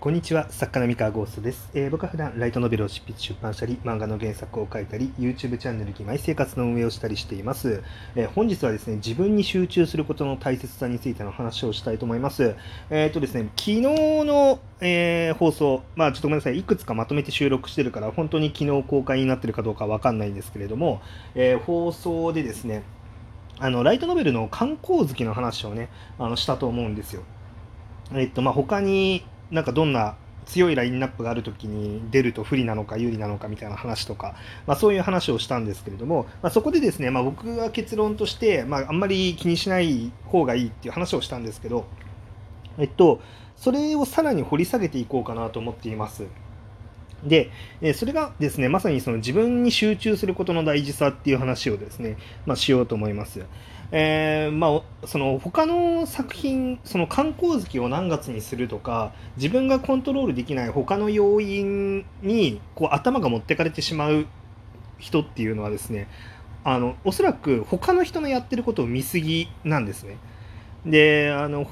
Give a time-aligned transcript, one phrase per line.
[0.00, 7.82] こんにちは、作家の三河ゴーストです、えー、僕は普段ライトノベルを執筆出版したり、漫画の原作を書いたり、YouTube チャンネル義妹生活の運営をしたりしています、
[8.16, 12.54] えー、本日はですね、自分に集中することの大切さについての話をしたいと思います。
[12.88, 21.02] えっ、ー、とですね、昨日の、え放送、まあちょっとごめんなさい、いくつかまとめて収録してるから、本当に昨日公開になってるかどうかわかんないんですけれども、
[21.34, 22.84] え放送でですね、
[23.58, 27.22] あのライトノベルの観光好きの話をね、あのしたと思うんですよ。
[28.12, 34.34] えっと、まあ、他になんかどんな強いラインナップがある時に出ると不利なのか有利なのかみたいな話とか、
[34.66, 41.86] まあ、そういう話をしたんですけれども、まあ、そこでですね、まあ、僕が結論として、まあ、あんまり気にしない方がいいっていう話をしたんですけど、
[42.78, 43.20] えっと、
[43.56, 46.26] それをさらに掘り下げていこうかなと思っています。
[47.22, 47.50] で、
[47.94, 53.44] それがですね、まさにその自分に集中することの大事さっていう話をですね、まあ、しようと思います。
[53.92, 64.26] えー、まあ、その他の作品、その観光月を何月にするとか、自分がコントロールできない他の要因にこう頭が持ってかれてしまう
[64.98, 66.06] 人っていうのはですね、
[66.62, 70.18] あのおそらく他の人のやってることを見過ぎなんですね。
[70.86, 71.64] で、あの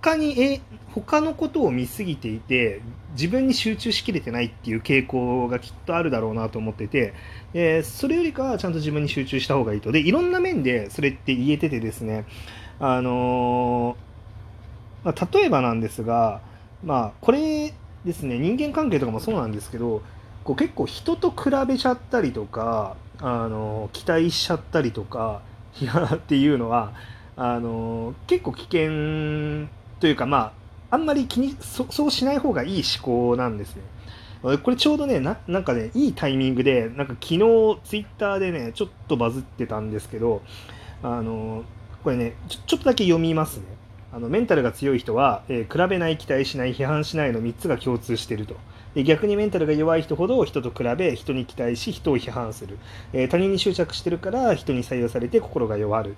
[0.00, 0.60] 他にえ
[0.94, 2.80] 他のことを見すぎていて
[3.12, 7.14] 自分に集中しきれてないっていう傾向がきっとあるだろうなと思ってて、
[7.54, 9.92] えー、それよりかはちゃんと自分に集中した方がいいと。
[9.92, 12.24] でいろんな面でそれって言えててですね
[12.78, 16.40] あのー、まあ、例えばなんですが
[16.82, 20.02] まあこれですね人間関係とかもそうなんですけど
[20.44, 25.42] こう結構人と比べちゃったりとかあの期待しちゃったりとか
[26.14, 26.92] っていうのは
[27.36, 29.68] あの結構危険
[30.00, 33.82] というかまああんまり気にそうしない方がいい思考なんですね。
[34.42, 37.38] これちょうどねな、なんかね、いいタイミングで、なんか昨日
[37.84, 40.42] ツイッターでね、ちょっとバズってたんですけど、
[41.02, 41.64] あの、
[42.02, 43.64] これねちょ、ちょっとだけ読みますね。
[44.12, 48.56] あのメンタルが強い人は、えー、比べない、期待しない、批判しないの3つが共通してると。
[48.94, 52.78] 逆にメンタルが弱い人ほど人と比べ人に期待し人を批判する、
[53.12, 56.16] え、他人に執着してるから人に採用されて心が弱る。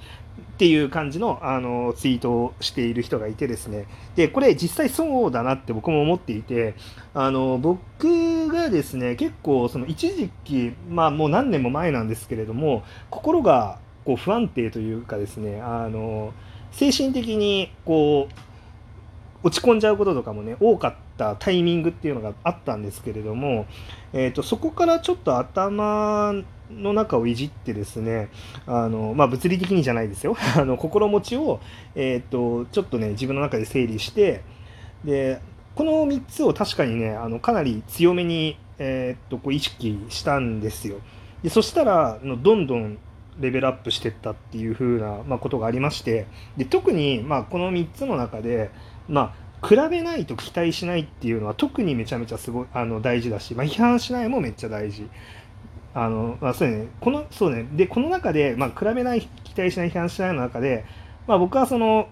[0.52, 3.86] っていう感じのあのツイートをしている人がいてですね。
[4.14, 6.74] でこれ実際そうだなって僕も思っていて
[7.14, 16.32] あの僕がですね結構その一時期まあもう何年も前なんですけれども心がこう不安定というかですねあの
[16.70, 18.51] 精神的にこう
[19.42, 23.66] 落ち込んじゃうこととかもね多かったタイミングっていうのがあったんですけれども、
[24.12, 26.32] えーと、そこからちょっと頭
[26.70, 28.30] の中をいじってですね
[28.66, 31.60] あの、まあ、物理的にじゃないですよ あの心持ちを、
[31.94, 34.42] えーと、ちょっとね自分の中で整理して
[35.04, 35.40] で
[35.74, 40.96] この3つを確かにねあのかなり強めに、えーと、こう意識したんですよ。
[41.42, 42.98] でそしたらどんどん
[43.40, 46.26] レベルアップしてったっていう風な、まあ、ことがありまして
[46.56, 48.70] で特に、まあ、この3つの中で
[49.08, 55.08] まあ、比べないと期待しないっていうのは特にめちゃめちゃすごいあの大事だし、まあ、批判しないもめっちゃ大事。
[55.94, 60.86] あのまあ、そうね、このそうねでこの中で、まあ、比べない期待しない批判しないの中で、
[61.26, 62.08] まあ、僕はその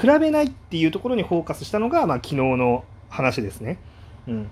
[0.00, 3.78] 比べないっていうところにフォーカスしたのが、まあ、昨日の話ですね。
[4.26, 4.48] うん、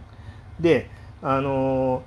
[0.61, 0.89] で
[1.23, 2.05] あの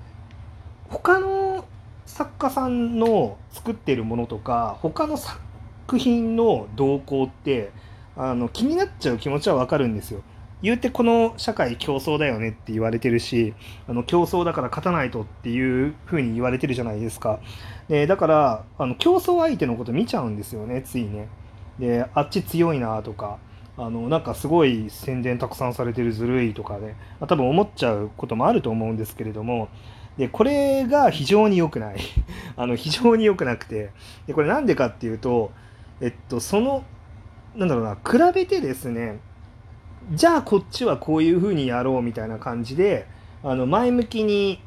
[0.90, 1.66] 他の
[2.06, 7.72] 作家さんの作ってるものとか他の作品の動向って
[8.18, 10.22] あの気になっちゃう気持ちはわかるんですよ。
[10.62, 13.54] 言うてこの社会競争だよねって言われてるし
[13.88, 17.40] あの競争だから勝たないとっていう風に言われてるじゃないですか。
[17.88, 21.28] でだからあの競争相手のこと見ちゃうんですよねついね。
[21.78, 23.38] であっち強いなとか
[23.78, 26.96] あのなんかすごい宣伝たくさんされてるずるいとかね
[27.28, 29.68] 多分思っちゃうこともあると思うんですけれども
[30.18, 31.98] でこれが非常に良くない
[32.56, 33.90] あの非常に良くなくて
[34.28, 35.52] でこれなんでかっていうと
[36.00, 36.84] えっとその
[37.56, 39.20] なんだろうな比べてですね
[40.12, 43.08] じゃあこっちはこういうふうにやろうみたいな感じで
[43.44, 44.60] あの前向きに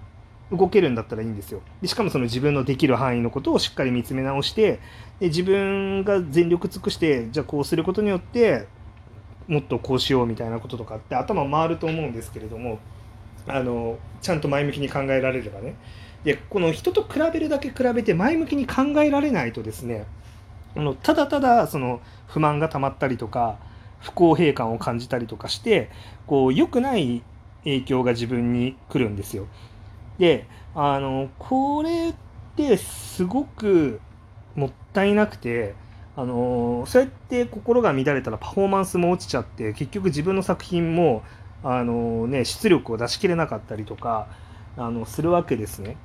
[0.50, 1.60] 動けるんだったらいいんですよ。
[1.82, 4.80] でしかもその自分のできる範囲のことをしっかり見つめ直して
[5.20, 8.66] で自分が全力尽くしてじゃあこうすることによって
[9.46, 12.78] もっとこうしようみたいなこととかって頭回ると思うんですけれども
[13.46, 15.74] あのちゃんと前向きに考えられればね。
[16.24, 20.06] でこの人と比べるだけ比べて前向きに考えられないとですね
[20.76, 23.58] あのただただその不満がたまったりとか
[24.00, 25.90] 不公平感を感じたりとかして
[26.26, 27.22] こう良くない
[27.64, 29.46] 影響が自分に来るんですよ。
[30.18, 32.14] であのこれっ
[32.56, 34.00] てすごく
[34.54, 35.74] もったいなくて
[36.16, 41.22] あのそうやって心が乱れたらパフォーマンスも落ちちゃって結局自分の作品も
[41.62, 44.28] あの、ね、出力を出し切れなかったりとか
[44.76, 45.96] あのするわけですね。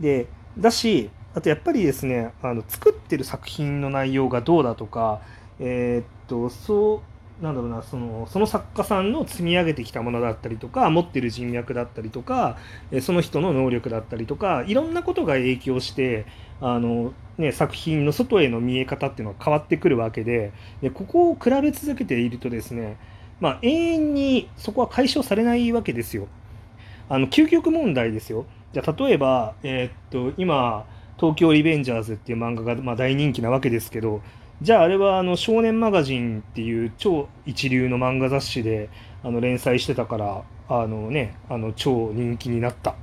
[0.00, 0.28] で
[0.58, 5.20] だしあとやっぱりですねあの作ってる作品の内容がどうだとか、
[5.58, 7.02] えー、っとそ
[7.40, 12.56] うなんだろうなそのその作家さんの積み上げてきたものだったりとか持ってる人脈だったりとか
[13.02, 16.26] その人の能力だったりとかいろんなことが影響して
[16.60, 22.96] あの、ね、作品の外への見え方っていうのは変わってくるわけででここを比べ続けているとですね、
[23.40, 26.28] まあ、永遠にそこは解消されないわけですよ。
[27.08, 28.46] あの究極問題ですよ。
[28.72, 29.92] じゃ例えば、えー、っ
[30.32, 30.86] と今
[31.18, 34.22] 「東京リベンジャーズ」っていう漫画が、ま、大人気なわけですけど
[34.62, 38.88] じゃああれはあの少年マガジンっていう超一流の漫画雑誌で
[39.22, 42.94] あの連載してたからあのねあの超人気になった。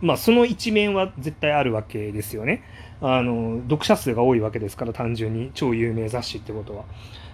[0.00, 2.62] まあその一面は絶対あるわけですよね。
[3.02, 6.84] あの読者数が多いわけですから単純に超有名雑誌ってことは。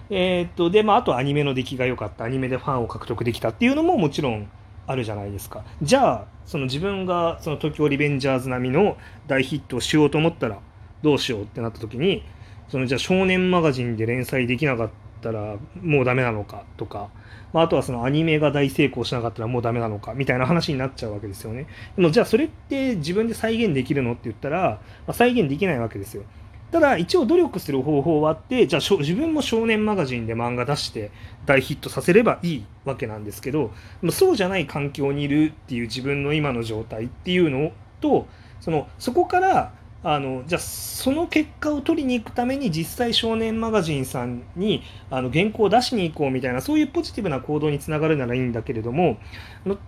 [0.09, 2.25] えー、っとでまああとアニメの出来が良かった。
[2.25, 4.49] アニメでファンを獲得できたっていうのももちろん
[4.87, 8.97] あるじゃないですかじゃあその自分がその東京リベンジャーズ並みの
[9.27, 10.59] 大ヒットをしようと思ったら
[11.03, 12.23] どうしようってなった時に
[12.69, 14.89] そのじゃあ少年マガジンで連載できなかっ
[15.21, 17.09] たらもうダメなのかとか、
[17.53, 21.67] まあ、あとはそのアニメが大成功しなかったらもうダメなのかみたいな話になっちゃうわけですよね。
[21.95, 26.23] でもじゃあそれって自分で再現できるのって言ったら、まあ、再現できないわけですよ。
[26.71, 31.11] ただ一応努力する方法はあってじゃあ自分も少年マガジンで漫画出して
[31.45, 33.71] 大ヒットさせればいいわけなんですけど
[34.11, 37.71] そうじゃない環境にいるっていう自分の今の状態っていうの
[38.01, 38.27] と
[38.59, 39.73] そのそこから
[40.09, 49.17] あのじゃあその結果を取りに行くために実際少年マガジンさんにあの原稿を出しに行こうみたいなそういうポジティブな行動につながるならいいんだけれども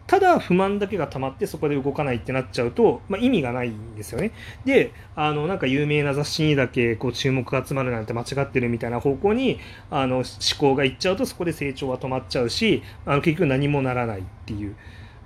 [0.07, 4.33] ただ不満だけが溜まってそこで動かないってなっちゃうと、まあ、意味がないんですよね。
[4.65, 9.57] であのなんか有名な雑誌にだけこう注目が集まるなんて間違ってるみたいな方向に
[9.89, 10.25] あの思
[10.59, 14.75] 考がいっちゃうとそこで成長は止まっちゃうしあの結局何もならないっていう、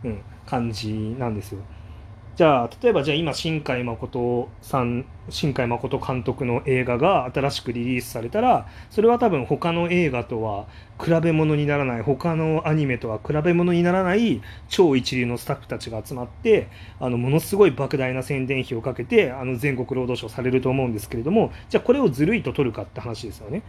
[0.03, 1.61] うん、感じなんですよ。
[2.35, 10.65] じゃあ例えばじゃあ今新海誠さん新海誠監督の映画が新しくリリースされたらそれは多分他の映画とは
[10.99, 16.69] 比べ物にならない他のアニメとは比べ物にならない超一流のスタッフたちが集まって
[16.99, 23.61] あのものすごい莫大な宣伝費をかけてあの全国労働省されると思うんですけれどもじゃあこれをずるいと取るかって話ですよね。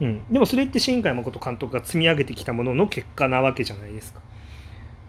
[0.00, 4.20] うん、でもそれって新海誠監督が積み上げてきたものの結果なわけじゃないですか。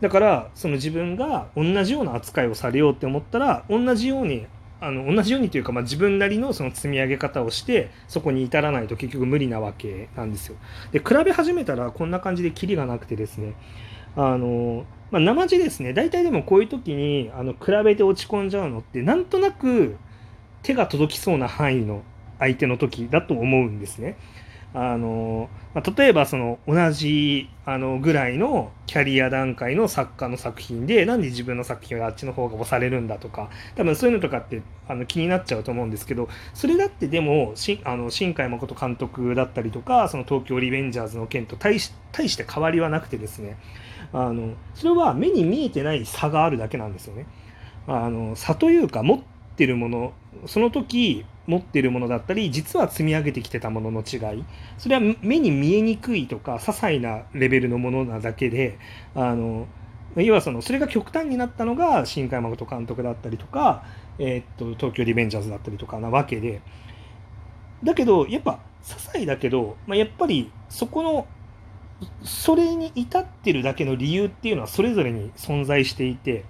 [0.01, 4.45] だからその自分が同じような扱いをされようって思ったら同じように
[4.81, 10.55] あの同じようにというか、まあ、自分なりのその積み上げ方をしてそこに至らないと結局無理なわけなんですよ。
[10.91, 13.55] で比べ始めたらこんな感じでキリがなくてですね
[14.15, 19.97] あの、まあ、生地ですね大体でもこういう時にあの比べて落ち込んじゃうのってなんとなく
[20.63, 22.03] 手が届きそうな範囲の
[22.39, 24.17] 相手の時だと思うんですね。
[24.73, 43.57] あの、まあ、例えばその同じあのぐらいのキャリア段階の作家の作品でなんで自分の作品はあっちの方が押されるんだとか多分そういうのとかってあの気になっちゃうと思うんですけどそれだってでもしあの新海誠監督だったりとかその東京リベンジャーズの件と対し対して変わりはなくてですね
[44.13, 47.27] あのそれは目に見えてない差があるだけなんですよね。
[47.87, 49.19] あの差というか持っ
[49.55, 50.13] てるもの
[50.45, 54.45] その時持ってるものだったり実は積み上げてきてたものの違い
[54.77, 58.77] それは目に見えにくいとか些細なレベルのものなだけで
[59.15, 59.67] あの
[60.15, 63.83] 要はそのそれが極端になったのが新海誠監督だったりとか、
[64.19, 66.61] えー、っと東京リベンジャーズだったりとかなわけで
[67.83, 71.27] だけどやっぱ些細だけど、まあ、やっぱりそこの
[72.23, 76.45] それに至ってるだけの理由っていうのはそれぞれに存在していて、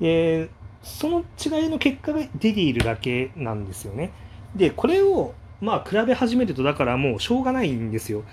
[0.00, 0.50] で
[0.82, 4.12] その違いの結果が出ているだけなんですよね。
[4.56, 8.24] でこれをまあ比べ始めるとだからもうしょうがないんですよ。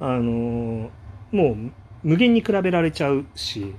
[0.00, 0.90] あの
[1.32, 1.70] もう
[2.02, 3.74] 無限に比べられちゃうし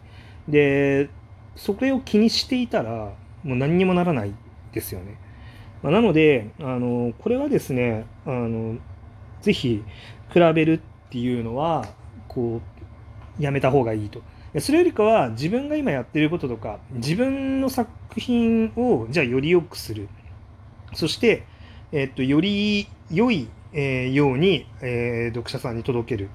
[0.48, 1.10] で
[1.56, 3.13] それを気にしていたら
[3.44, 4.34] もう何にもならない
[4.72, 5.18] ですよね。
[5.82, 8.77] まあ、なのであのこれはですねあの
[9.41, 9.84] ぜひ
[10.32, 10.79] 比べるっ
[11.10, 11.86] ていうのは
[12.27, 12.62] こ
[13.39, 14.22] うやめた方がいいと。
[14.60, 17.89] それよりかは自分が今やってることとか自分の作
[18.20, 20.10] 品をじゃあより良くする
[20.94, 21.44] そして、
[21.91, 26.29] えっと、より良い、えー、ように、えー、読者さんに届ける。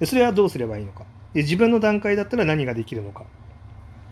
[0.00, 1.04] でそれはどうすればいいのか。
[1.34, 3.24] で自分の段階だったら何ができるのか。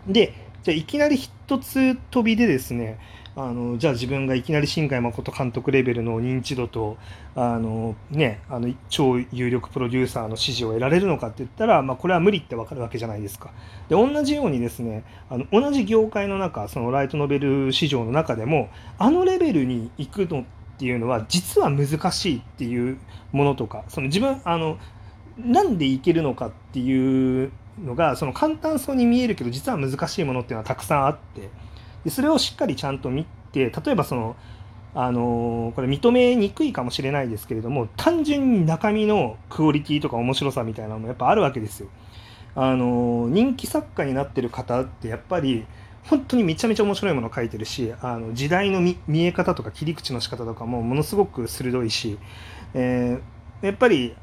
[0.07, 2.99] でじゃあいきなり一つ飛びでですね
[3.35, 6.97] あのじゃあ自分がいきなり新海誠監督レベルの認知度と
[7.35, 13.51] あの、ね、あの超有力プロデューサーの支持を得られるのかって言ったら、まあ、これは無理ってわかるわけじゃないですか。
[13.89, 20.45] で同じようにですねあの同じ業界の中そのライトノベル市場の中でもあのレベルに行くのっ
[20.77, 22.97] ていうのは実は難しいっていう
[23.31, 24.77] ものとかその自分あの
[25.37, 27.51] なんでいけるのかっていう
[27.83, 31.49] のがその簡単そうに見えるけど実は難しいものっていうのはたくさんあって。
[32.03, 34.37] でそれをしっかりちゃんと見て例えばその
[34.95, 41.89] あのこれ認めにくいかもしれないですけれども単純に中身のクオリティとか面白さみたいなのもやっぱあるわけですよ。
[42.55, 45.65] あの人気作家になってる方ってやっぱり
[46.09, 52.17] 本当にめちゃめちゃ面白いものを書いてるしあの時代の見え方とか切り口の仕方とかもものすごく鋭いし、
[52.73, 54.15] えー、やっぱり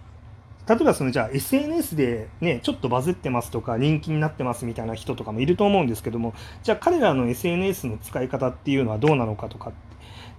[0.67, 9.73] 例えばそのじゃあ SNS でねちょっとバズってますとか人気になってますみたいな人とかもいると思うんですけどもじゃあ彼らの SNS の使い方っていうのはどうなのかとか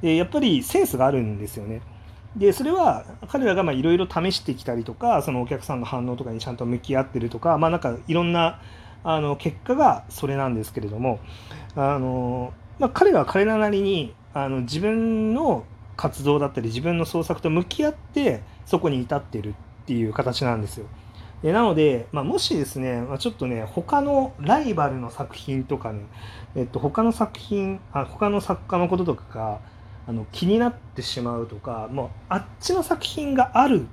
[0.02, 1.82] でやっぱりセンスがあるんですよね。
[2.36, 8.60] でそれは彼らがいろいろ試してきたりとかそのお客さんの反応とかにちゃんと向き合ってるとかまあなんかいろんな
[9.06, 11.20] あの結果がそれなんですけれども
[11.76, 15.64] あの、まあ、彼は彼らなりにあの自分の
[15.96, 19.54] 活動だったり自分の創作と向き合ってそこに至ってるっ
[19.86, 20.88] ていう形なんですよ。
[21.44, 26.02] でなので、まあ、もしですね、まあ、ちょっとね他のライバルの作品とかね、
[26.56, 29.60] えっと、他の作品あ他の作家のこととかが
[30.08, 33.86] あの気になってしまうとかもうあっちの作品がある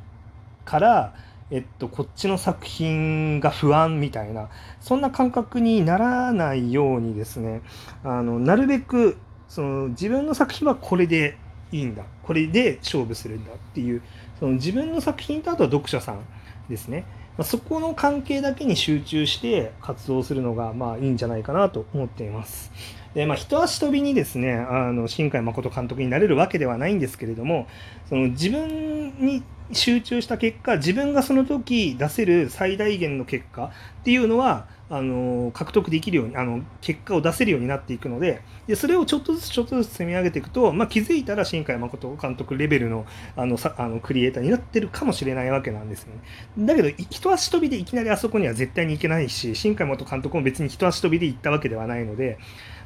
[0.65, 1.15] から、
[1.51, 4.49] えっと、こっちの作品が不安みたいな
[4.81, 7.63] そんな感覚にならないようにですね
[8.05, 9.19] あのなるべく
[9.49, 11.37] その自分の作品はこれで
[11.73, 14.03] いいんだこれで勝負するんだっていう
[14.39, 16.25] その自分の作品とあとは読者さん
[16.69, 17.05] ですね、
[17.43, 22.71] まあ、そこの関係だけに集中して活動するのがまあいいんじゃないかなと思っています。
[23.15, 27.67] でまあ、一足飛びにですねあの新海誠監督になれるわけではないんですけれども
[28.09, 46.67] その自分に集中した結果自分がその時出せる最大限の結果っていうのはあの獲得できるようにあの結果を出せるようになっていくのででそれをちょっとずつちょっとずつ積み上げていくと、まあ、気づいたら新海誠監督レベルのあのさあのクリエイターになってるかもしれないわけなんですよね。
[46.67, 52.39] だけど一足飛びでいきなりあそこには絶対に行けないし新海誠監督も別に一足飛びで行ったわけではないので。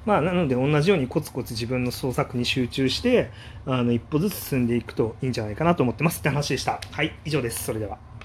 [0.05, 3.33] まあ、なので同じようにコツコツ自分の創作に集中して
[3.67, 6.81] あの一歩ずつ進んでいくといいんじゃないかなと思ってますって話でした。
[6.93, 7.65] はい、以上です。
[7.65, 8.16] それでは。